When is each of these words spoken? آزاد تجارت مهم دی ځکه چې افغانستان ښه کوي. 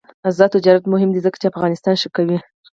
آزاد 0.27 0.49
تجارت 0.55 0.83
مهم 0.93 1.09
دی 1.13 1.19
ځکه 1.25 1.37
چې 1.41 1.51
افغانستان 1.51 1.95
ښه 2.01 2.09
کوي. 2.15 2.37